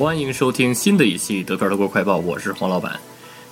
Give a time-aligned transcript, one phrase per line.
[0.00, 2.98] 欢迎收听新的一期德票德国快报，我是黄老板。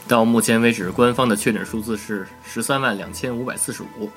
[0.09, 4.11] 到目前为止，官方的确诊数字是十三万两千五百四十五，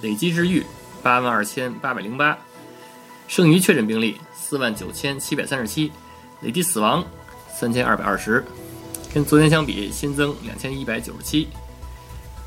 [0.00, 0.64] 累计治愈
[1.02, 2.38] 八万二千八百零八，
[3.26, 5.92] 剩余确诊病例四万九千七百三十七，
[6.40, 7.04] 累计死亡
[7.54, 8.42] 三千二百二十，
[9.12, 11.48] 跟昨天相比新增两千一百九十七。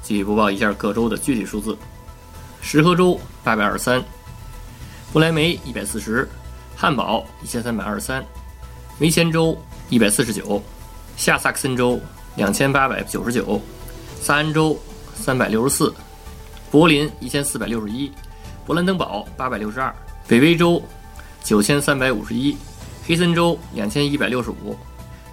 [0.01, 1.77] 继续播报一下各州的具体数字：
[2.59, 4.03] 石河州八百二十三，
[5.13, 6.27] 不来梅一百四十，
[6.75, 8.25] 汉堡一千三百二十三，
[9.01, 9.57] 梅前州
[9.89, 10.61] 一百四十九，
[11.17, 11.99] 下萨克森州
[12.35, 13.59] 两千八百九十九，
[14.21, 14.79] 萨恩州
[15.15, 15.91] 三百六十四，
[16.69, 18.11] 柏林一千四百六十一，
[18.63, 19.91] 勃兰登堡八百六十二，
[20.27, 20.79] 北威州
[21.43, 22.55] 九千三百五十一，
[23.03, 24.77] 黑森州两千一百六十五，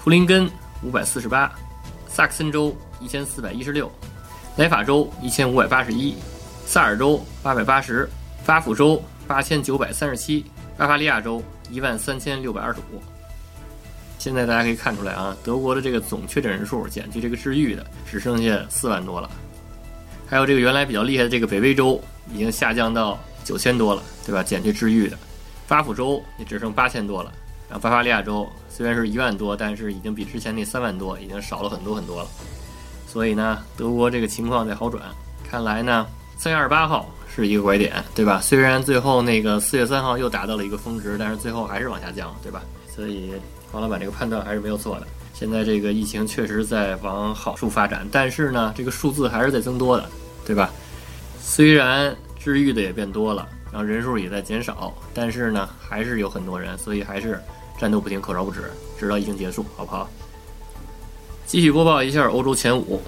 [0.02, 0.50] 图林根
[0.82, 1.52] 五百四十八，
[2.08, 3.92] 萨克森州一千四百一十六。
[4.56, 6.16] 莱法州一千五百八十一，
[6.64, 8.08] 萨尔州八百八十，
[8.46, 10.46] 巴甫州八千九百三十七，
[10.78, 13.02] 巴伐利亚州一万三千六百二十五。
[14.18, 19.30] 现在大家可以看出来啊，德国的这个总确诊人数减去这个治愈的，只剩下四万多了。
[20.26, 22.00] 还有这个原来比较厉害的这个北威州
[22.32, 24.42] 已经下降到九千多了，对吧？
[24.42, 25.16] 减去治愈的，
[25.66, 27.32] 巴甫州也只剩八千多了。
[27.68, 32.28] 然后巴伐利亚州虽然是一万多，但是已经比之前那三万多已经少了很多很多了。
[33.06, 35.02] 所以呢，德国这个情况在好转。
[35.48, 37.08] 看来呢，三月二十八号
[37.42, 38.40] 是一个拐点，对吧？
[38.40, 42.62] 虽然最后那个四月三号又达到了一个峰值，但是最后还是往下降，对吧？
[42.94, 43.32] 所以
[43.70, 45.06] 黄老板这个判断还是没有错的。
[45.34, 50.04] 现在这个疫情确实在往好处发展，但是呢，这个数字还是在增多的，
[50.44, 50.70] 对吧？
[51.40, 57.40] 虽然治愈的也变多了，然后人数也在减少，但是呢，还是有很多人，所以还是
[57.78, 60.10] 战斗不停，口罩不止，直到疫情结束，好不好？
[61.46, 63.00] 继续播报一下欧洲前五：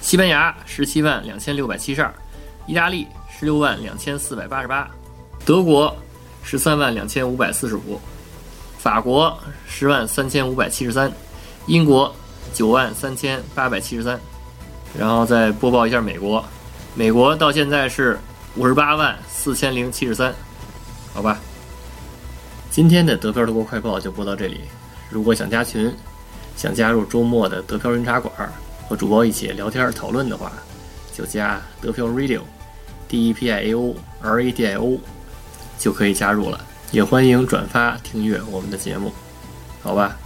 [0.00, 2.12] 西班牙十七万两千六百七十二，
[2.68, 4.86] 意大利十六万两千四百八十八，
[5.42, 5.96] 德国
[6.42, 7.98] 十三万两千五百四十五，
[8.78, 9.34] 法国
[9.66, 11.10] 十万三千五百七十三，
[11.66, 12.14] 英国
[12.52, 14.20] 九万三千八百七十三。
[14.98, 16.44] 然后再播报一下美国，
[16.94, 18.18] 美国到现在是
[18.54, 20.34] 五十八万四千零七十三，
[21.14, 21.40] 好吧。
[22.70, 24.60] 今天的德票德国快报就播到这里，
[25.08, 25.90] 如果想加群。
[26.54, 28.32] 想加入周末的德飘人茶馆，
[28.88, 30.52] 和主播一起聊天讨论的话，
[31.16, 32.40] 就加德飘 Radio
[33.08, 34.98] D E P I A O R A D I O，
[35.78, 36.64] 就可以加入了。
[36.90, 39.12] 也欢迎转发订阅我们的节目，
[39.82, 40.16] 好吧？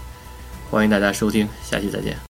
[0.71, 2.32] 欢迎大家收听，下期再见。